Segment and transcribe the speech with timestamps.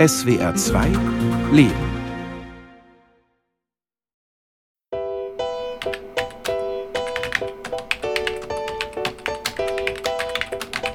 [0.00, 0.88] SWR 2
[1.52, 1.90] Leben.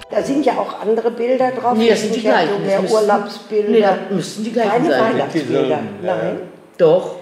[0.09, 1.77] Da sind ja auch andere Bilder drauf.
[1.77, 2.49] Nee, das sind die ja gleichen.
[2.49, 3.69] so Das mehr müssen- Urlaubsbilder.
[3.69, 5.13] Nee, das müssten die gleichen Keine sein.
[5.13, 5.59] Weihnachtsbilder.
[5.61, 5.69] Diese-
[6.07, 6.15] ja.
[6.15, 6.37] Nein.
[6.77, 7.15] Doch.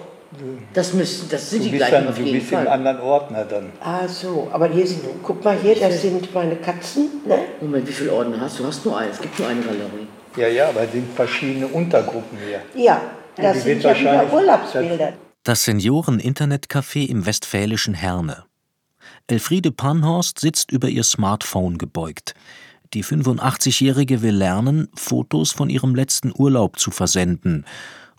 [0.72, 2.66] Das müssen, das sind Du die bist gleichen dann auf du jeden bist im Fall.
[2.68, 3.70] anderen Ordner dann.
[3.80, 7.22] Ah so, aber hier sind, guck mal hier, das sind meine Katzen.
[7.24, 7.38] Ne?
[7.60, 8.62] Moment, wie viele Ordner hast du?
[8.64, 9.12] Du hast nur einen.
[9.12, 10.03] Es gibt nur eine Galerie.
[10.36, 12.62] Ja, ja, aber es sind verschiedene Untergruppen hier.
[12.82, 13.00] Ja,
[13.36, 15.12] das sind ja wieder Urlaubsbilder.
[15.44, 18.44] Das Senioren-Internetcafé im westfälischen Herne.
[19.26, 22.34] Elfriede Panhorst sitzt über ihr Smartphone gebeugt.
[22.94, 27.64] Die 85-Jährige will lernen, Fotos von ihrem letzten Urlaub zu versenden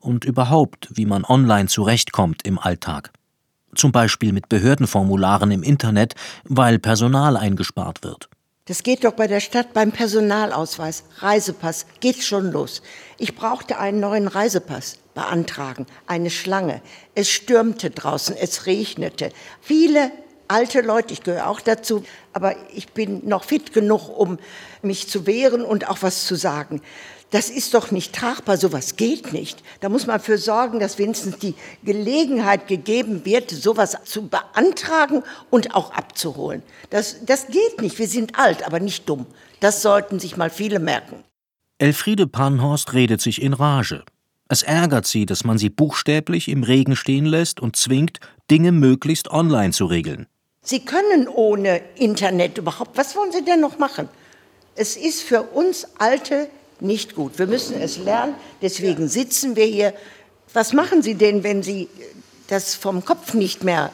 [0.01, 3.11] und überhaupt, wie man online zurechtkommt im Alltag.
[3.73, 8.29] Zum Beispiel mit Behördenformularen im Internet, weil Personal eingespart wird.
[8.67, 12.81] Das geht doch bei der Stadt beim Personalausweis, Reisepass, geht schon los.
[13.19, 16.81] Ich brauchte einen neuen Reisepass beantragen, eine Schlange.
[17.13, 19.29] Es stürmte draußen, es regnete.
[19.62, 20.12] Viele
[20.48, 22.03] alte Leute, ich gehöre auch dazu,
[22.34, 24.40] aber ich bin noch fit genug, um
[24.81, 26.81] mich zu wehren und auch was zu sagen.
[27.31, 29.63] Das ist doch nicht tragbar, sowas geht nicht.
[29.81, 35.76] Da muss man für sorgen, dass wenigstens die Gelegenheit gegeben wird, sowas zu beantragen und
[35.76, 36.62] auch abzuholen.
[36.91, 37.98] Das, das geht nicht.
[37.98, 39.26] Wir sind alt, aber nicht dumm.
[39.59, 41.23] Das sollten sich mal viele merken.
[41.77, 44.03] Elfriede Panhorst redet sich in Rage.
[44.48, 48.20] Es ärgert sie, dass man sie buchstäblich im Regen stehen lässt und zwingt,
[48.51, 50.27] Dinge möglichst online zu regeln.
[50.62, 54.07] Sie können ohne Internet überhaupt, was wollen Sie denn noch machen?
[54.76, 56.48] Es ist für uns Alte
[56.81, 57.37] nicht gut.
[57.40, 59.93] Wir müssen es lernen, deswegen sitzen wir hier.
[60.54, 61.90] Was machen Sie denn, wenn Sie
[62.48, 63.91] das vom Kopf nicht mehr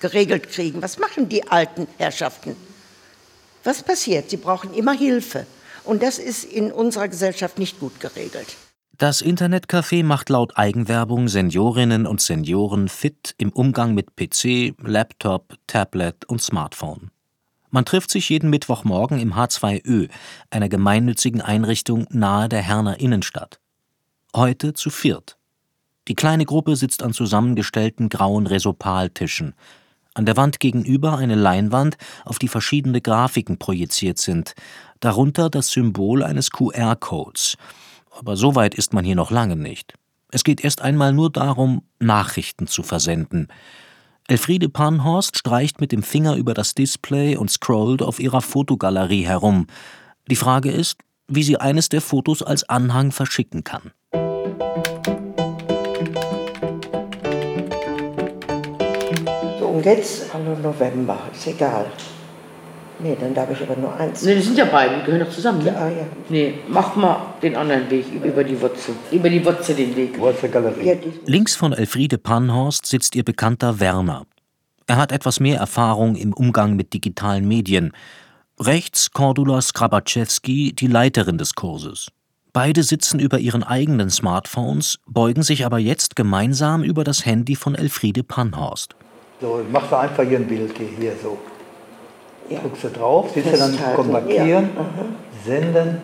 [0.00, 0.82] geregelt kriegen?
[0.82, 2.56] Was machen die alten Herrschaften?
[3.64, 4.30] Was passiert?
[4.30, 5.46] Sie brauchen immer Hilfe.
[5.84, 8.56] Und das ist in unserer Gesellschaft nicht gut geregelt.
[8.96, 16.24] Das Internetcafé macht laut Eigenwerbung Seniorinnen und Senioren fit im Umgang mit PC, Laptop, Tablet
[16.24, 17.10] und Smartphone.
[17.70, 20.08] Man trifft sich jeden Mittwochmorgen im H2Ö,
[20.50, 23.60] einer gemeinnützigen Einrichtung nahe der Herner Innenstadt.
[24.34, 25.36] Heute zu viert.
[26.08, 29.54] Die kleine Gruppe sitzt an zusammengestellten grauen Resopaltischen.
[30.14, 34.54] An der Wand gegenüber eine Leinwand, auf die verschiedene Grafiken projiziert sind,
[35.00, 37.56] darunter das Symbol eines QR-Codes.
[38.10, 39.94] Aber so weit ist man hier noch lange nicht.
[40.30, 43.48] Es geht erst einmal nur darum, Nachrichten zu versenden.
[44.30, 49.66] Elfriede Panhorst streicht mit dem Finger über das Display und scrollt auf ihrer Fotogalerie herum.
[50.30, 53.90] Die Frage ist, wie sie eines der Fotos als Anhang verschicken kann.
[59.58, 61.86] So, und jetzt, hallo November, ist egal.
[63.00, 64.22] Nee, dann darf ich aber nur eins.
[64.22, 65.62] Nee, das sind ja beide, die gehören doch zusammen.
[65.62, 65.76] Ne?
[65.76, 66.04] Ah, ja.
[66.28, 68.94] Nee, mach mal den anderen Weg, über die Wurzel.
[69.12, 70.18] Über die Wurzel den Weg.
[70.18, 70.84] Wurzelgalerie.
[70.84, 70.94] Ja,
[71.24, 74.26] Links von Elfriede Panhorst sitzt ihr Bekannter Werner.
[74.86, 77.92] Er hat etwas mehr Erfahrung im Umgang mit digitalen Medien.
[78.58, 82.08] Rechts Cordula Skrabaczewski, die Leiterin des Kurses.
[82.52, 87.76] Beide sitzen über ihren eigenen Smartphones, beugen sich aber jetzt gemeinsam über das Handy von
[87.76, 88.96] Elfriede Panhorst.
[89.40, 91.38] So, machst du einfach hier ein Bild hier, hier so.
[92.48, 92.60] Ja.
[92.60, 95.04] Drückst du drauf, siehst du dann aha.
[95.44, 96.02] senden,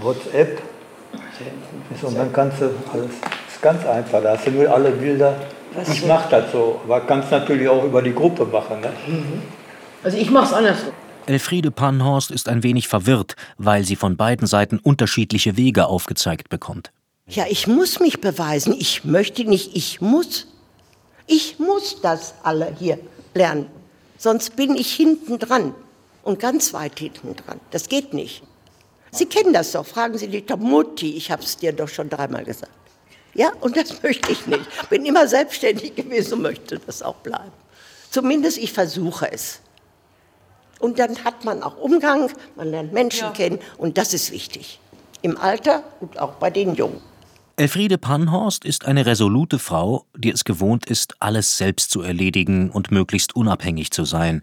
[0.00, 0.62] WhatsApp.
[2.02, 3.10] Und dann kannst du alles,
[3.48, 5.34] ist ganz einfach, da hast du nur alle Bilder.
[5.74, 8.80] Was ich mache das so, aber kannst natürlich auch über die Gruppe machen.
[8.80, 8.90] Ne?
[10.04, 10.92] Also ich mach's andersrum.
[11.26, 16.90] Elfriede Panhorst ist ein wenig verwirrt, weil sie von beiden Seiten unterschiedliche Wege aufgezeigt bekommt.
[17.28, 18.74] Ja, ich muss mich beweisen.
[18.76, 20.48] Ich möchte nicht, ich muss.
[21.26, 22.98] Ich muss das alle hier
[23.34, 23.66] lernen.
[24.22, 25.74] Sonst bin ich hinten dran
[26.22, 27.58] und ganz weit hinten dran.
[27.72, 28.44] Das geht nicht.
[29.10, 29.84] Sie kennen das doch.
[29.84, 32.70] Fragen Sie die Mutti, ich habe es dir doch schon dreimal gesagt.
[33.34, 34.64] Ja, und das möchte ich nicht.
[34.88, 37.50] Bin immer selbstständig gewesen und möchte das auch bleiben.
[38.12, 39.58] Zumindest ich versuche es.
[40.78, 44.78] Und dann hat man auch Umgang, man lernt Menschen kennen und das ist wichtig.
[45.22, 47.00] Im Alter und auch bei den Jungen.
[47.56, 52.90] Elfriede Panhorst ist eine resolute Frau, die es gewohnt ist, alles selbst zu erledigen und
[52.90, 54.42] möglichst unabhängig zu sein.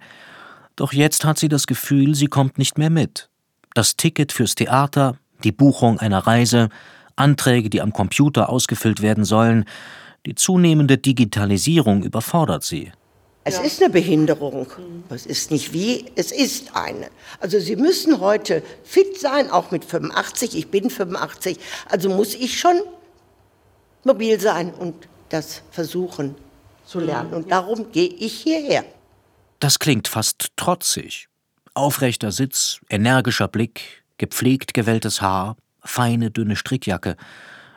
[0.75, 3.29] Doch jetzt hat sie das Gefühl, sie kommt nicht mehr mit.
[3.73, 6.69] Das Ticket fürs Theater, die Buchung einer Reise,
[7.15, 9.65] Anträge, die am Computer ausgefüllt werden sollen,
[10.27, 12.91] die zunehmende Digitalisierung überfordert sie.
[13.43, 14.67] Es ist eine Behinderung.
[15.09, 17.09] Es ist nicht wie, es ist eine.
[17.39, 20.55] Also Sie müssen heute fit sein, auch mit 85.
[20.55, 21.57] Ich bin 85.
[21.89, 22.79] Also muss ich schon
[24.03, 24.95] mobil sein und
[25.29, 26.35] das versuchen
[26.85, 27.33] zu lernen.
[27.33, 28.83] Und darum gehe ich hierher.
[29.59, 31.27] Das klingt fast trotzig.
[31.73, 37.15] Aufrechter Sitz, energischer Blick, gepflegt gewelltes Haar, feine, dünne Strickjacke.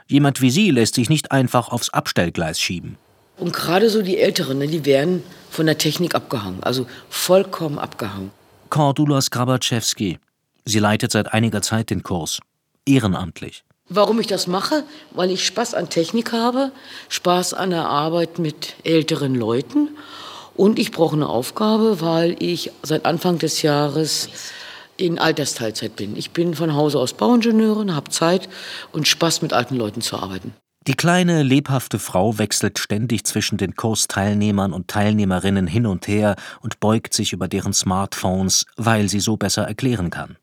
[0.08, 2.96] Jemand wie sie lässt sich nicht einfach aufs Abstellgleis schieben.
[3.36, 8.30] Und gerade so die Älteren, ne, die werden von der Technik abgehangen, also vollkommen abgehangen.
[8.70, 10.18] Cordula Skrabatschewski.
[10.64, 12.40] Sie leitet seit einiger Zeit den Kurs.
[12.86, 13.64] Ehrenamtlich.
[13.88, 14.84] Warum ich das mache?
[15.10, 16.72] Weil ich Spaß an Technik habe,
[17.08, 19.90] Spaß an der Arbeit mit älteren Leuten
[20.54, 24.28] und ich brauche eine Aufgabe, weil ich seit Anfang des Jahres
[24.96, 26.16] in Altersteilzeit bin.
[26.16, 28.48] Ich bin von Hause aus Bauingenieurin, habe Zeit
[28.92, 30.54] und Spaß mit alten Leuten zu arbeiten.
[30.86, 36.80] Die kleine, lebhafte Frau wechselt ständig zwischen den Kursteilnehmern und Teilnehmerinnen hin und her und
[36.80, 40.36] beugt sich über deren Smartphones, weil sie so besser erklären kann.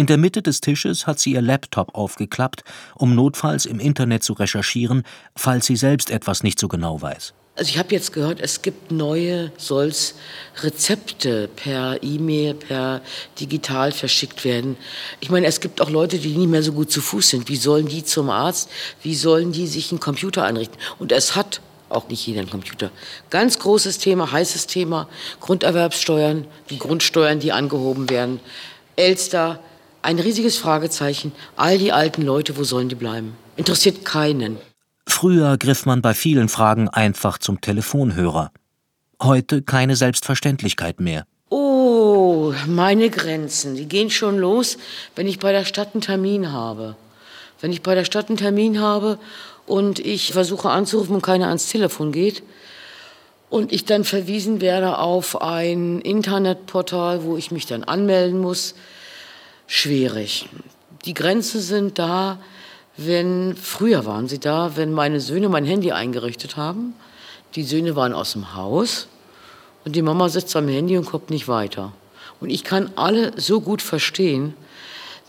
[0.00, 2.64] In der Mitte des Tisches hat sie ihr Laptop aufgeklappt,
[2.94, 5.02] um notfalls im Internet zu recherchieren,
[5.36, 7.34] falls sie selbst etwas nicht so genau weiß.
[7.54, 10.14] Also ich habe jetzt gehört, es gibt neue solls
[10.62, 13.02] Rezepte per E-Mail, per
[13.38, 14.78] digital verschickt werden.
[15.20, 17.50] Ich meine, es gibt auch Leute, die nicht mehr so gut zu Fuß sind.
[17.50, 18.70] Wie sollen die zum Arzt?
[19.02, 20.78] Wie sollen die sich einen Computer einrichten?
[20.98, 21.60] Und es hat
[21.90, 22.90] auch nicht jeder einen Computer.
[23.28, 25.10] Ganz großes Thema, heißes Thema,
[25.40, 28.40] Grunderwerbssteuern, die Grundsteuern, die angehoben werden.
[28.96, 29.60] Elster,
[30.02, 31.32] ein riesiges Fragezeichen.
[31.56, 33.36] All die alten Leute, wo sollen die bleiben?
[33.56, 34.58] Interessiert keinen.
[35.06, 38.52] Früher griff man bei vielen Fragen einfach zum Telefonhörer.
[39.22, 41.26] Heute keine Selbstverständlichkeit mehr.
[41.50, 44.78] Oh, meine Grenzen, die gehen schon los,
[45.16, 46.96] wenn ich bei der Stadt einen Termin habe.
[47.60, 49.18] Wenn ich bei der Stadt einen Termin habe
[49.66, 52.42] und ich versuche anzurufen und keiner ans Telefon geht
[53.50, 58.74] und ich dann verwiesen werde auf ein Internetportal, wo ich mich dann anmelden muss,
[59.70, 60.48] schwierig.
[61.04, 62.38] Die Grenzen sind da,
[62.96, 66.94] wenn, früher waren sie da, wenn meine Söhne mein Handy eingerichtet haben.
[67.54, 69.06] Die Söhne waren aus dem Haus
[69.84, 71.92] und die Mama sitzt am Handy und kommt nicht weiter.
[72.40, 74.54] Und ich kann alle so gut verstehen,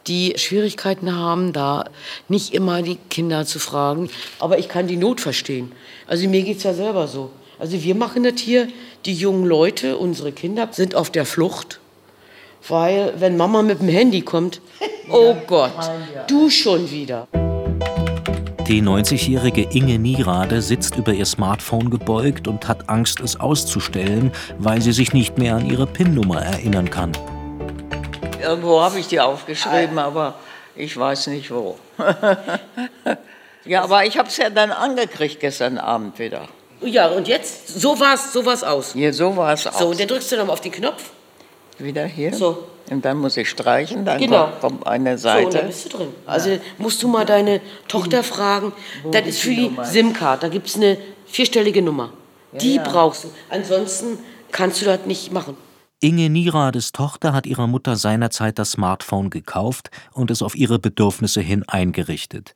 [0.07, 1.85] die Schwierigkeiten haben, da
[2.27, 4.09] nicht immer die Kinder zu fragen.
[4.39, 5.71] Aber ich kann die Not verstehen.
[6.07, 7.29] Also mir geht es ja selber so.
[7.59, 8.67] Also wir machen das hier,
[9.05, 11.80] die jungen Leute, unsere Kinder sind auf der Flucht.
[12.67, 14.61] Weil wenn Mama mit dem Handy kommt,
[15.09, 15.71] oh Gott,
[16.27, 17.27] du schon wieder.
[18.67, 24.81] Die 90-jährige Inge Nierade sitzt über ihr Smartphone gebeugt und hat Angst, es auszustellen, weil
[24.81, 27.11] sie sich nicht mehr an ihre PIN-Nummer erinnern kann.
[28.41, 30.35] Irgendwo habe ich die aufgeschrieben, aber
[30.75, 31.77] ich weiß nicht wo.
[33.65, 36.47] ja, aber ich habe es ja dann angekriegt gestern Abend wieder.
[36.81, 37.67] Ja, und jetzt?
[37.79, 38.93] So war es so war's aus.
[38.95, 39.77] Ja, so war es aus.
[39.77, 41.11] So, und dann drückst du nochmal auf den Knopf.
[41.83, 42.33] Wieder hier.
[42.33, 42.63] So.
[42.89, 44.49] Und dann muss ich streichen, dann Genau.
[44.59, 45.65] kommt, eine So, und dann Seite.
[45.67, 46.07] bist du drin.
[46.25, 48.73] Also musst du mal deine Tochter fragen.
[49.11, 50.43] Das ist für die SIM-Card.
[50.43, 52.11] Da gibt es eine vierstellige Nummer.
[52.53, 53.29] Die brauchst du.
[53.49, 54.19] Ansonsten
[54.51, 55.55] kannst du das nicht machen.
[56.01, 61.39] Inge Nierades Tochter hat ihrer Mutter seinerzeit das Smartphone gekauft und es auf ihre Bedürfnisse
[61.41, 62.55] hin eingerichtet.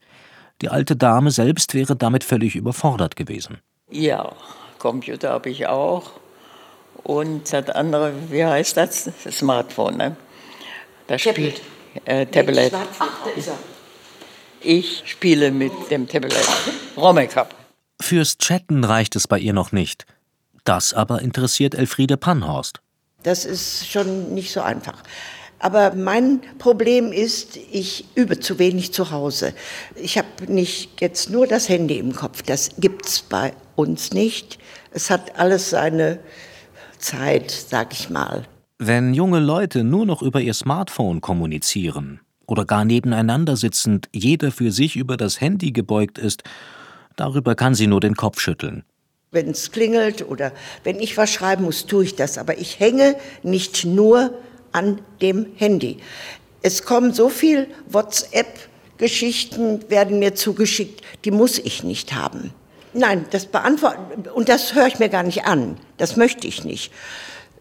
[0.61, 3.59] Die alte Dame selbst wäre damit völlig überfordert gewesen.
[3.89, 4.31] ja,
[4.79, 6.11] Computer habe ich auch.
[7.05, 9.11] Und das andere, wie heißt das?
[9.29, 10.15] Smartphone, ne?
[11.05, 11.57] Das Tablet.
[11.59, 12.07] spielt.
[12.07, 12.73] Äh, Tablet.
[12.73, 13.59] Ach, da ist er.
[14.59, 16.35] Ich spiele mit dem Tablet.
[16.97, 17.53] Romecup.
[18.01, 20.07] Fürs Chatten reicht es bei ihr noch nicht.
[20.63, 22.81] Das aber interessiert Elfriede Pannhorst.
[23.21, 25.03] Das ist schon nicht so einfach.
[25.59, 29.53] Aber mein Problem ist, ich übe zu wenig zu Hause.
[29.93, 32.41] Ich habe nicht jetzt nur das Handy im Kopf.
[32.41, 34.57] Das gibt's bei uns nicht.
[34.91, 36.19] Es hat alles seine
[36.99, 38.45] Zeit, sag ich mal.
[38.77, 44.71] Wenn junge Leute nur noch über ihr Smartphone kommunizieren oder gar nebeneinander sitzend jeder für
[44.71, 46.43] sich über das Handy gebeugt ist,
[47.15, 48.83] darüber kann sie nur den Kopf schütteln.
[49.31, 50.51] Wenn es klingelt oder
[50.83, 52.37] wenn ich was schreiben muss, tue ich das.
[52.37, 54.33] Aber ich hänge nicht nur
[54.71, 55.97] an dem Handy.
[56.61, 62.51] Es kommen so viel WhatsApp-Geschichten, werden mir zugeschickt, die muss ich nicht haben.
[62.97, 65.77] Nein, das beantworten, und das höre ich mir gar nicht an.
[65.97, 66.93] Das möchte ich nicht.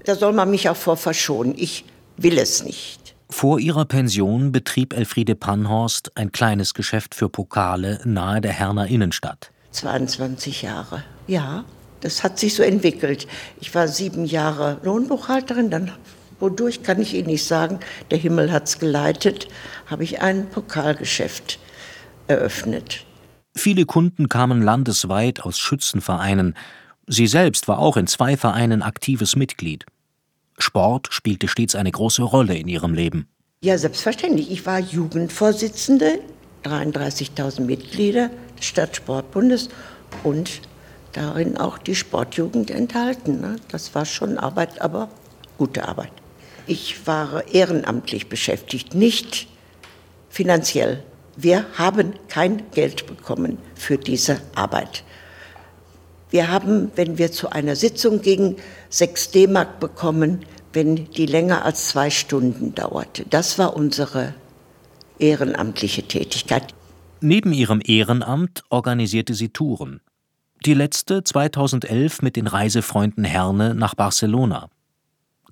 [0.05, 1.55] Da soll man mich auch vor verschonen.
[1.57, 1.85] Ich
[2.17, 3.17] will es nicht.
[3.31, 9.51] Vor ihrer Pension betrieb Elfriede Pannhorst ein kleines Geschäft für Pokale nahe der Herner Innenstadt.
[9.73, 11.03] 22 Jahre.
[11.27, 11.65] Ja,
[12.01, 13.27] das hat sich so entwickelt.
[13.61, 15.91] Ich war sieben Jahre Lohnbuchhalterin, dann,
[16.39, 17.81] wodurch kann ich Ihnen nicht sagen,
[18.13, 19.49] der Himmel hat's geleitet,
[19.87, 21.59] habe ich ein Pokalgeschäft
[22.29, 23.05] eröffnet.
[23.57, 26.55] Viele Kunden kamen landesweit aus Schützenvereinen.
[27.07, 29.87] Sie selbst war auch in zwei Vereinen aktives Mitglied.
[30.59, 33.29] Sport spielte stets eine große Rolle in ihrem Leben.
[33.63, 34.51] Ja, selbstverständlich.
[34.51, 36.19] Ich war Jugendvorsitzende,
[36.65, 39.69] 33.000 Mitglieder des Stadtsportbundes
[40.23, 40.61] und
[41.13, 43.41] darin auch die Sportjugend enthalten.
[43.41, 43.57] Ne?
[43.69, 45.09] Das war schon Arbeit, aber
[45.59, 46.13] gute Arbeit.
[46.67, 49.47] Ich war ehrenamtlich beschäftigt, nicht
[50.29, 51.03] finanziell.
[51.37, 55.05] Wir haben kein Geld bekommen für diese Arbeit.
[56.31, 58.57] Wir haben, wenn wir zu einer Sitzung gingen,
[58.89, 63.25] 6 D-Mark bekommen, wenn die länger als zwei Stunden dauerte.
[63.31, 64.35] Das war unsere
[65.19, 66.75] ehrenamtliche Tätigkeit.
[67.21, 70.01] Neben ihrem Ehrenamt organisierte sie Touren.
[70.67, 74.69] Die letzte 2011 mit den Reisefreunden Herne nach Barcelona.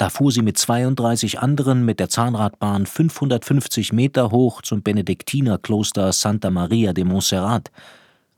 [0.03, 6.51] Da fuhr sie mit 32 anderen mit der Zahnradbahn 550 Meter hoch zum Benediktinerkloster Santa
[6.51, 7.71] Maria de Montserrat–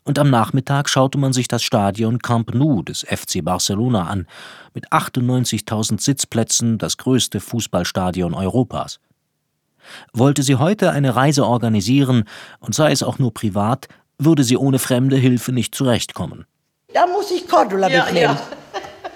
[0.05, 4.27] und am Nachmittag schaute man sich das Stadion Camp Nou des FC Barcelona an,
[4.75, 9.01] mit 98.000 Sitzplätzen das größte Fußballstadion Europas.
[10.13, 12.25] Wollte sie heute eine Reise organisieren,
[12.61, 16.45] und sei es auch nur privat, würde sie ohne fremde Hilfe nicht zurechtkommen.
[16.93, 18.35] Da muss ich Cordula ja, mitnehmen.
[18.35, 18.43] Ja.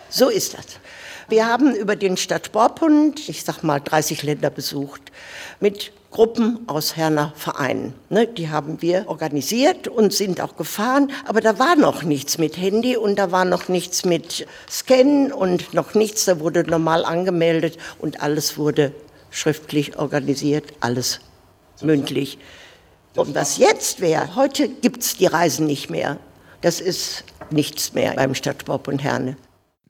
[0.08, 0.80] So ist das.
[1.28, 5.12] Wir haben über den Stadtsportbund, ich sag mal, 30 Länder besucht,
[5.60, 7.92] mit Gruppen aus Herner Vereinen.
[8.08, 12.56] Ne, die haben wir organisiert und sind auch gefahren, aber da war noch nichts mit
[12.56, 17.76] Handy und da war noch nichts mit Scannen und noch nichts, da wurde normal angemeldet
[17.98, 18.94] und alles wurde
[19.30, 21.20] schriftlich organisiert, alles
[21.82, 22.38] mündlich.
[23.16, 26.16] Und was jetzt wäre, heute gibt es die Reisen nicht mehr.
[26.62, 29.36] Das ist nichts mehr beim Stadtsportbund Herne.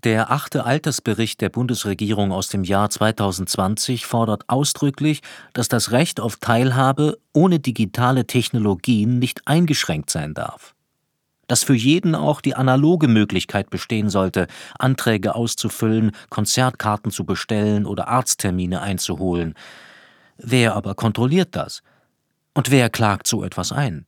[0.05, 5.23] Der achte Altersbericht der Bundesregierung aus dem Jahr 2020 fordert ausdrücklich,
[5.55, 10.77] dass das Recht auf Teilhabe ohne digitale Technologien nicht eingeschränkt sein darf.
[11.49, 14.47] Dass für jeden auch die analoge Möglichkeit bestehen sollte,
[14.79, 19.55] Anträge auszufüllen, Konzertkarten zu bestellen oder Arzttermine einzuholen.
[20.37, 21.83] Wer aber kontrolliert das?
[22.55, 24.07] Und wer klagt so etwas ein?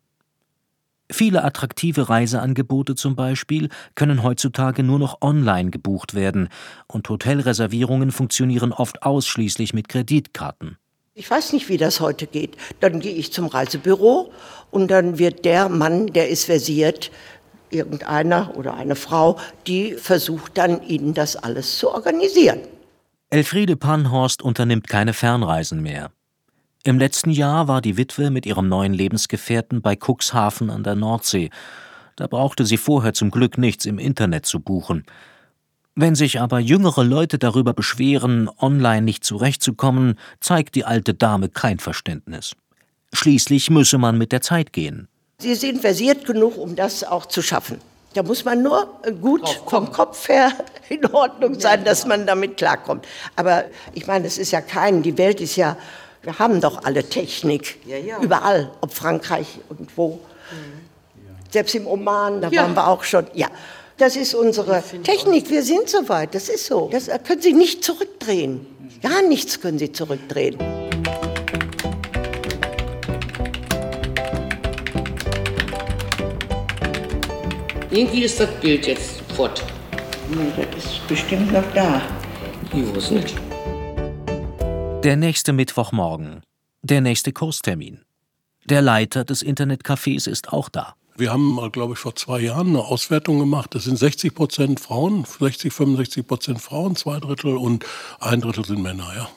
[1.10, 6.48] Viele attraktive Reiseangebote zum Beispiel können heutzutage nur noch online gebucht werden
[6.86, 10.76] und Hotelreservierungen funktionieren oft ausschließlich mit Kreditkarten.
[11.14, 12.56] Ich weiß nicht, wie das heute geht.
[12.78, 14.32] Dann gehe ich zum Reisebüro
[14.70, 17.10] und dann wird der Mann, der ist versiert,
[17.70, 22.60] irgendeiner oder eine Frau, die versucht dann, Ihnen das alles zu organisieren.
[23.28, 26.10] Elfriede Pannhorst unternimmt keine Fernreisen mehr.
[26.82, 31.50] Im letzten Jahr war die Witwe mit ihrem neuen Lebensgefährten bei Cuxhaven an der Nordsee.
[32.16, 35.04] Da brauchte sie vorher zum Glück nichts im Internet zu buchen.
[35.94, 41.78] Wenn sich aber jüngere Leute darüber beschweren, online nicht zurechtzukommen, zeigt die alte Dame kein
[41.80, 42.56] Verständnis.
[43.12, 45.06] Schließlich müsse man mit der Zeit gehen.
[45.38, 47.78] Sie sind versiert genug, um das auch zu schaffen.
[48.14, 48.88] Da muss man nur
[49.20, 50.50] gut vom Kopf her
[50.88, 53.06] in Ordnung sein, dass man damit klarkommt.
[53.36, 55.76] Aber ich meine, es ist ja kein, die Welt ist ja
[56.22, 58.20] wir haben doch alle Technik, ja, ja.
[58.20, 60.20] überall, ob Frankreich und wo.
[60.50, 60.80] Mhm.
[61.50, 62.62] Selbst im Oman, da ja.
[62.62, 63.26] waren wir auch schon.
[63.34, 63.48] Ja,
[63.96, 65.50] das ist unsere Technik.
[65.50, 66.88] Wir sind soweit, das ist so.
[66.92, 68.66] Das können Sie nicht zurückdrehen.
[69.02, 70.56] Gar nichts können Sie zurückdrehen.
[77.90, 79.64] Irgendwie ist das Bild jetzt fort.
[80.28, 82.02] Nee, das ist bestimmt noch da.
[82.72, 83.49] Ich weiß nicht.
[85.02, 86.42] Der nächste Mittwochmorgen.
[86.82, 88.00] Der nächste Kurstermin.
[88.66, 90.94] Der Leiter des Internetcafés ist auch da.
[91.16, 93.74] Wir haben, glaube ich, vor zwei Jahren eine Auswertung gemacht.
[93.74, 97.86] Das sind 60 Prozent Frauen, 60, 65 Prozent Frauen, zwei Drittel und
[98.20, 99.30] ein Drittel sind Männer, ja.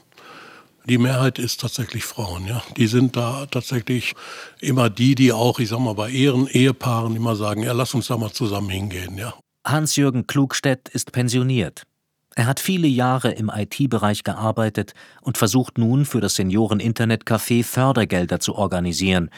[0.86, 2.62] Die Mehrheit ist tatsächlich Frauen, ja.
[2.76, 4.16] Die sind da tatsächlich
[4.60, 8.08] immer die, die auch, ich sag mal, bei Ehren, Ehepaaren immer sagen, ja, lass uns
[8.08, 9.34] da mal zusammen hingehen, ja.
[9.66, 11.84] Hans-Jürgen Klugstedt ist pensioniert.
[12.36, 18.56] Er hat viele Jahre im IT-Bereich gearbeitet und versucht nun für das Senioren-Internetcafé Fördergelder zu
[18.56, 19.30] organisieren.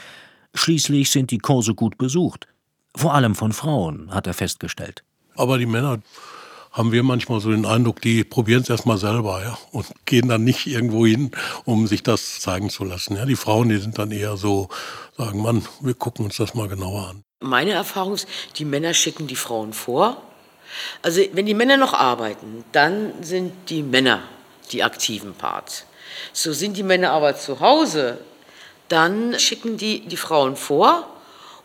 [0.54, 2.48] Schließlich sind die Kurse gut besucht.
[2.96, 5.04] Vor allem von Frauen, hat er festgestellt.
[5.36, 6.00] Aber die Männer
[6.72, 10.46] haben wir manchmal so den Eindruck, die probieren es erstmal selber, ja, und gehen dann
[10.46, 11.32] nicht irgendwo hin,
[11.66, 13.18] um sich das zeigen zu lassen.
[13.18, 14.70] Ja, die Frauen, die sind dann eher so,
[15.18, 17.24] sagen, Mann, wir gucken uns das mal genauer an.
[17.42, 20.22] Meine Erfahrung ist, die Männer schicken die Frauen vor
[21.02, 24.22] also wenn die Männer noch arbeiten, dann sind die Männer
[24.72, 25.86] die aktiven Parts.
[26.34, 28.20] So sind die Männer aber zu Hause,
[28.88, 31.08] dann schicken die die Frauen vor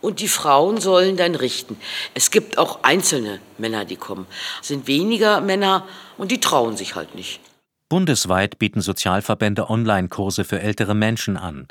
[0.00, 1.78] und die Frauen sollen dann richten.
[2.14, 4.26] Es gibt auch einzelne Männer, die kommen.
[4.60, 7.40] Es sind weniger Männer und die trauen sich halt nicht.
[7.88, 11.66] Bundesweit bieten Sozialverbände Online-Kurse für ältere Menschen an.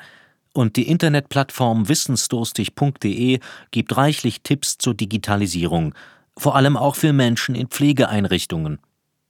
[0.54, 3.40] Und die Internetplattform wissensdurstig.de
[3.72, 5.94] gibt reichlich Tipps zur Digitalisierung
[6.40, 8.80] vor allem auch für Menschen in Pflegeeinrichtungen.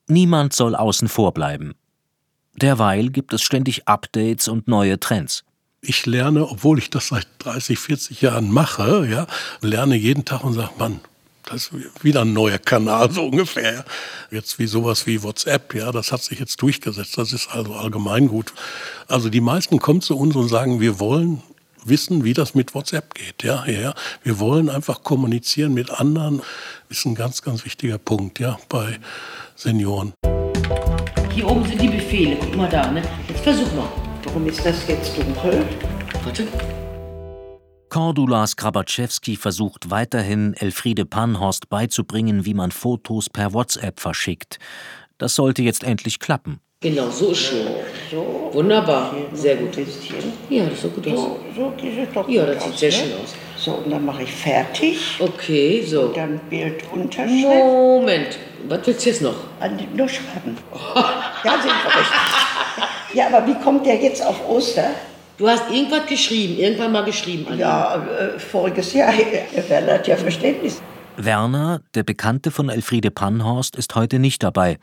[0.07, 1.73] Niemand soll außen vor bleiben.
[2.55, 5.43] Derweil gibt es ständig Updates und neue Trends.
[5.81, 9.27] Ich lerne, obwohl ich das seit 30, 40 Jahren mache, ja,
[9.61, 10.99] lerne jeden Tag und sage, Mann,
[11.45, 13.85] das ist wieder ein neuer Kanal, so ungefähr.
[14.29, 17.17] Jetzt wie sowas wie WhatsApp, ja, das hat sich jetzt durchgesetzt.
[17.17, 18.53] Das ist also allgemein gut.
[19.07, 21.41] Also die meisten kommen zu uns und sagen, wir wollen
[21.85, 23.43] wissen, wie das mit WhatsApp geht.
[23.43, 23.93] Ja, ja.
[24.23, 26.41] Wir wollen einfach kommunizieren mit anderen.
[26.89, 28.99] Ist ein ganz, ganz wichtiger Punkt, ja, bei
[29.55, 30.13] Senioren.
[31.33, 32.37] Hier oben sind die Befehle.
[32.39, 33.01] Guck mal da, ne?
[33.27, 33.87] Jetzt versuch mal.
[34.25, 35.65] Warum ist das jetzt dunkel?
[36.23, 36.47] Warte.
[37.89, 44.59] Cordula Skrabatschewski versucht weiterhin, Elfriede Panhorst beizubringen, wie man Fotos per WhatsApp verschickt.
[45.17, 46.59] Das sollte jetzt endlich klappen.
[46.81, 47.67] Genau, so ist schön.
[48.09, 48.51] So.
[48.53, 49.13] Wunderbar.
[49.33, 49.75] Sehr gut.
[50.49, 51.13] Ja, das sieht gut aus.
[51.13, 52.95] So, so sieht es doch Ja, das sieht aus, sehr ne?
[52.95, 53.35] schön aus.
[53.57, 54.97] So, und dann mache ich fertig.
[55.19, 56.07] Okay, so.
[56.07, 57.43] Dann Bild Unterschrift.
[57.43, 58.39] Moment.
[58.69, 59.35] Was willst du jetzt noch?
[59.59, 60.57] An die, nur schreiben.
[61.43, 63.13] ja, sind wir richtig.
[63.13, 64.91] Ja, aber wie kommt der jetzt auf Oster?
[65.37, 67.45] Du hast irgendwas geschrieben, irgendwann mal geschrieben.
[67.49, 67.67] Anja.
[67.67, 69.11] Ja, äh, voriges Jahr.
[69.67, 70.81] Werner hat ja Verständnis.
[71.17, 74.77] Werner, der Bekannte von Elfriede Panhorst, ist heute nicht dabei.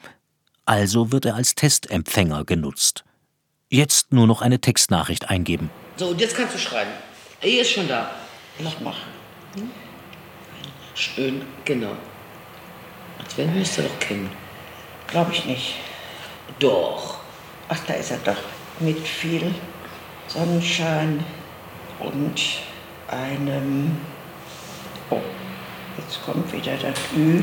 [0.67, 3.05] Also wird er als Testempfänger genutzt.
[3.71, 5.71] Jetzt nur noch eine Textnachricht eingeben.
[5.97, 6.91] So, und jetzt kannst du schreiben.
[7.41, 8.11] Er ist schon da.
[8.59, 9.01] Ich mache.
[10.95, 11.93] Schön, genau.
[13.19, 14.31] Als wenn müsst ihr doch kennen.
[15.07, 15.75] Glaube ich nicht.
[16.59, 17.21] Doch.
[17.69, 18.37] Ach, da ist er doch.
[18.81, 19.55] Mit viel
[20.27, 21.25] Sonnenschein
[22.01, 22.41] und
[23.09, 23.97] einem.
[25.11, 25.21] Oh,
[25.99, 27.43] jetzt kommt wieder das Ü.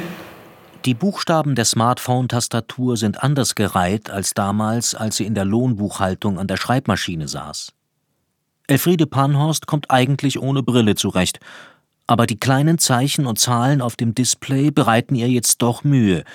[0.86, 6.48] Die Buchstaben der Smartphone-Tastatur sind anders gereiht als damals, als sie in der Lohnbuchhaltung an
[6.48, 7.72] der Schreibmaschine saß.
[8.68, 11.40] Elfriede Panhorst kommt eigentlich ohne Brille zurecht,
[12.06, 16.26] aber die kleinen Zeichen und Zahlen auf dem Display bereiten ihr jetzt doch Mühe.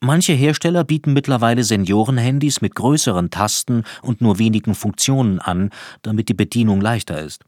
[0.00, 5.70] Manche Hersteller bieten mittlerweile Seniorenhandys mit größeren Tasten und nur wenigen Funktionen an,
[6.02, 7.44] damit die Bedienung leichter ist.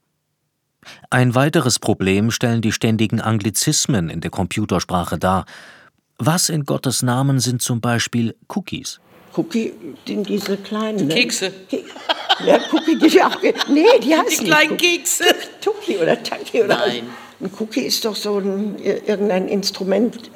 [1.10, 5.44] Ein weiteres Problem stellen die ständigen Anglizismen in der Computersprache dar.
[6.18, 9.00] Was in Gottes Namen sind zum Beispiel Cookies?
[9.36, 9.72] Cookie
[10.06, 11.08] sind diese kleinen.
[11.08, 11.14] Ne?
[11.14, 11.52] Kekse.
[11.68, 11.84] Ke-
[12.46, 13.36] Ja, Cookie, die auch.
[13.68, 14.96] Nee, die heißen Die nicht kleinen Cookie.
[14.98, 15.24] Kekse.
[15.60, 16.78] Tuki oder Taki oder.
[16.78, 17.02] Nein.
[17.40, 20.30] Ein Cookie ist doch so ein, irgendein Instrument,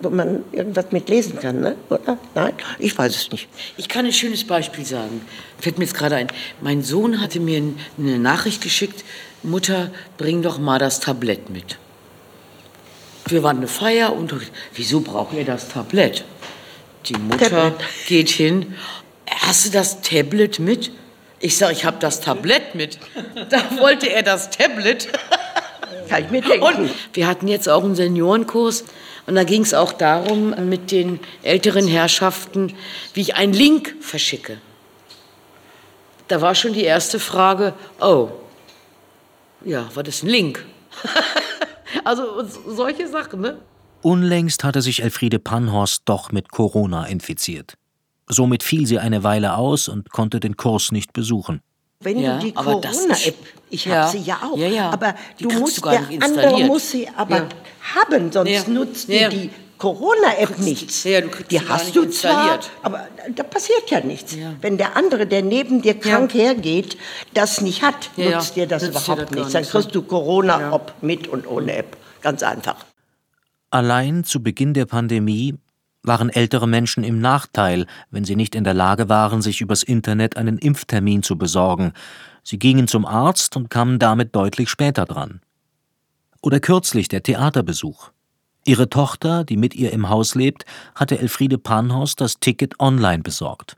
[0.00, 1.74] wo man irgendwas mit lesen kann, ne?
[1.90, 2.16] oder?
[2.36, 2.52] Nein?
[2.78, 3.48] Ich weiß es nicht.
[3.76, 5.20] Ich kann ein schönes Beispiel sagen.
[5.58, 6.28] Fällt mir jetzt gerade ein.
[6.60, 7.60] Mein Sohn hatte mir
[7.98, 9.04] eine Nachricht geschickt.
[9.42, 11.76] Mutter, bring doch mal das Tablett mit.
[13.26, 14.34] Wir waren eine Feier und
[14.74, 16.24] wieso braucht ihr das Tablett?
[17.06, 17.84] Die Mutter Tablet.
[18.06, 18.74] geht hin.
[19.28, 20.90] Hast du das Tablet mit?
[21.40, 22.98] Ich sage, ich habe das Tablett mit.
[23.50, 25.08] Da wollte er das Tablet.
[26.08, 26.62] Kann ich mir denken.
[26.62, 28.84] Und wir hatten jetzt auch einen Seniorenkurs
[29.26, 32.74] und da ging es auch darum, mit den älteren Herrschaften,
[33.14, 34.58] wie ich einen Link verschicke.
[36.28, 38.28] Da war schon die erste Frage, oh,
[39.64, 40.64] ja, was ist ein Link?
[42.04, 43.58] also solche Sachen, ne?
[44.02, 47.74] Unlängst hatte sich Elfriede Panhorst doch mit Corona infiziert.
[48.26, 51.60] Somit fiel sie eine Weile aus und konnte den Kurs nicht besuchen.
[52.00, 53.34] Wenn Ja, du die Corona-App,
[53.70, 54.90] ich habe Ja, sie ja auch, ja, ja.
[54.90, 57.48] aber du musst, du der andere muss sie aber Ja.
[57.94, 58.68] haben, sonst Ja.
[58.68, 59.28] nutzt Ja.
[59.30, 61.04] dir die Corona-App nichts.
[61.04, 64.34] ja, die hast nicht du zwar, aber da passiert ja nichts.
[64.34, 64.54] Ja.
[64.60, 66.96] Wenn der andere, der neben dir krank hergeht,
[67.34, 68.36] das nicht hat, Ja, ja.
[68.36, 69.52] nutzt dir das Nutzt überhaupt nichts.
[69.52, 71.96] Dann kriegst du Corona, ob mit und ohne App.
[72.22, 72.76] Ganz einfach.
[73.70, 75.56] Allein zu Beginn der Pandemie
[76.02, 80.36] waren ältere Menschen im Nachteil, wenn sie nicht in der Lage waren, sich übers Internet
[80.36, 81.92] einen Impftermin zu besorgen.
[82.42, 85.40] Sie gingen zum Arzt und kamen damit deutlich später dran.
[86.42, 88.10] Oder kürzlich der Theaterbesuch.
[88.64, 93.76] Ihre Tochter, die mit ihr im Haus lebt, hatte Elfriede Panhorst das Ticket online besorgt.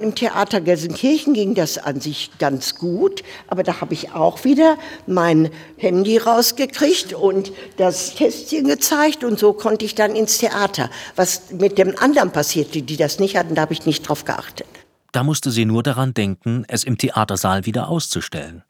[0.00, 4.78] Im Theater Gelsenkirchen ging das an sich ganz gut, aber da habe ich auch wieder
[5.08, 10.88] mein Handy rausgekriegt und das Kästchen gezeigt und so konnte ich dann ins Theater.
[11.16, 14.68] Was mit dem anderen passierte, die das nicht hatten, da habe ich nicht drauf geachtet.
[15.10, 18.62] Da musste sie nur daran denken, es im Theatersaal wieder auszustellen.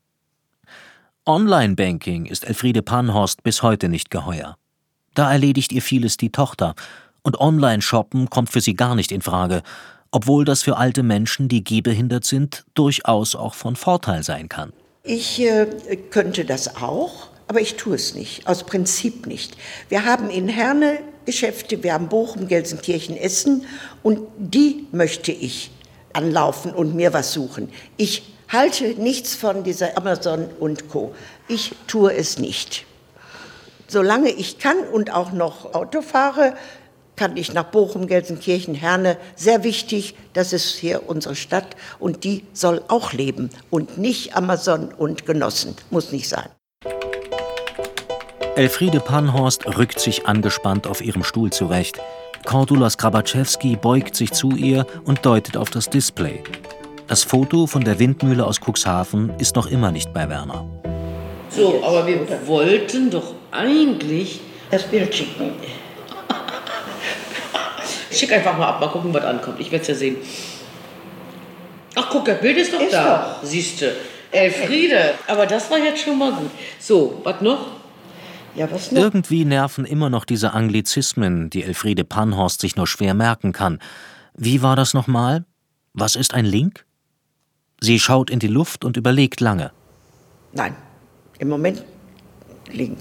[1.26, 4.56] Online-Banking ist Elfriede Panhorst bis heute nicht geheuer.
[5.18, 6.76] Da erledigt ihr vieles die Tochter,
[7.22, 9.64] und Online-Shoppen kommt für sie gar nicht in Frage,
[10.12, 14.72] obwohl das für alte Menschen, die gehbehindert sind, durchaus auch von Vorteil sein kann.
[15.02, 15.66] Ich äh,
[16.10, 19.56] könnte das auch, aber ich tue es nicht, aus Prinzip nicht.
[19.88, 23.64] Wir haben in Herne Geschäfte, wir haben Bochum, Gelsenkirchen, Essen
[24.04, 25.72] und die möchte ich
[26.12, 27.70] anlaufen und mir was suchen.
[27.96, 31.12] Ich halte nichts von dieser Amazon und Co.
[31.48, 32.86] Ich tue es nicht.
[33.90, 36.52] Solange ich kann und auch noch Auto fahre,
[37.16, 39.16] kann ich nach Bochum, Gelsenkirchen, Herne.
[39.34, 44.92] Sehr wichtig, das ist hier unsere Stadt und die soll auch leben und nicht Amazon
[44.92, 45.74] und Genossen.
[45.90, 46.48] Muss nicht sein.
[48.56, 51.98] Elfriede Panhorst rückt sich angespannt auf ihrem Stuhl zurecht.
[52.44, 56.42] Cordula Skrabatschewski beugt sich zu ihr und deutet auf das Display.
[57.06, 60.66] Das Foto von der Windmühle aus Cuxhaven ist noch immer nicht bei Werner.
[61.48, 64.40] So, aber wir wollten doch eigentlich.
[64.70, 65.52] Das Bild schicken.
[68.10, 69.60] Schick einfach mal ab, mal gucken, was ankommt.
[69.60, 70.16] Ich werde es ja sehen.
[71.94, 73.38] Ach, guck, das Bild ist doch Ist da.
[73.42, 73.96] Siehste.
[74.30, 75.14] Elfriede.
[75.26, 76.50] Aber das war jetzt schon mal gut.
[76.78, 77.66] So, was noch?
[78.54, 79.00] Ja, was noch?
[79.00, 83.78] Irgendwie nerven immer noch diese Anglizismen, die Elfriede Panhorst sich nur schwer merken kann.
[84.34, 85.44] Wie war das nochmal?
[85.94, 86.84] Was ist ein Link?
[87.80, 89.70] Sie schaut in die Luft und überlegt lange.
[90.52, 90.74] Nein,
[91.38, 91.84] im Moment
[92.72, 92.96] liegen.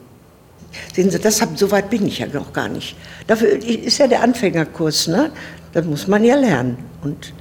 [0.94, 2.96] Sehen Sie, das hab, so weit bin ich ja noch gar nicht.
[3.28, 5.32] Dafür ist ja der Anfängerkurs, ne?
[5.74, 6.78] Das muss man ja lernen.
[7.04, 7.34] Und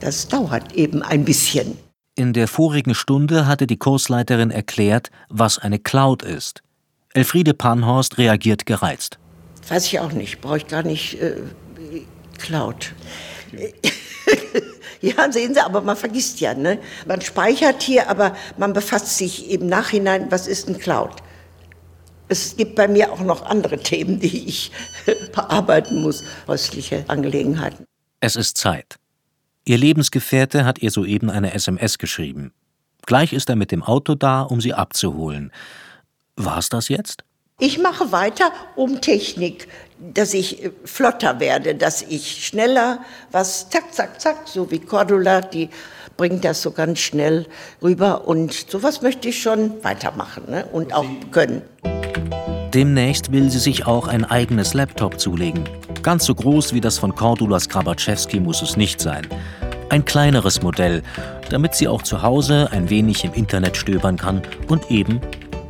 [0.00, 1.76] das dauert eben ein bisschen.
[2.16, 6.62] In der vorigen Stunde hatte die Kursleiterin erklärt, was eine Cloud ist.
[7.12, 9.18] Elfriede Panhorst reagiert gereizt.
[9.68, 11.20] Weiß ich auch nicht, brauche ich gar nicht.
[11.20, 11.36] Äh,
[12.38, 12.92] Cloud.
[15.00, 16.78] ja, sehen Sie, aber man vergisst ja, ne?
[17.06, 21.16] Man speichert hier, aber man befasst sich im Nachhinein, was ist ein Cloud?
[22.30, 24.70] Es gibt bei mir auch noch andere Themen, die ich
[25.34, 27.86] bearbeiten muss, häusliche Angelegenheiten.
[28.20, 28.96] Es ist Zeit.
[29.64, 32.52] Ihr Lebensgefährte hat ihr soeben eine SMS geschrieben.
[33.04, 35.50] Gleich ist er mit dem Auto da, um sie abzuholen.
[36.36, 37.24] War's das jetzt?
[37.58, 39.66] Ich mache weiter um Technik,
[39.98, 43.00] dass ich äh, flotter werde, dass ich schneller
[43.32, 45.68] was zack, zack, zack, so wie Cordula, die
[46.16, 47.46] bringt das so ganz schnell
[47.82, 50.64] rüber und sowas möchte ich schon weitermachen ne?
[50.72, 51.62] und auch können.
[52.74, 55.68] Demnächst will sie sich auch ein eigenes Laptop zulegen.
[56.02, 59.26] Ganz so groß wie das von Cordula Skrabaczewski muss es nicht sein.
[59.88, 61.02] Ein kleineres Modell,
[61.48, 65.20] damit sie auch zu Hause ein wenig im Internet stöbern kann und eben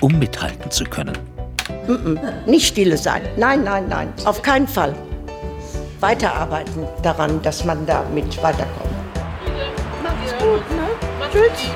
[0.03, 1.17] um mithalten zu können.
[2.47, 3.23] Nicht stille sein.
[3.39, 4.13] Nein, nein, nein.
[4.27, 4.95] Auf keinen Fall.
[6.01, 8.91] Weiterarbeiten daran, dass man damit weiterkommt.
[10.03, 10.89] Macht's gut, ne?
[11.33, 11.71] Tschüss.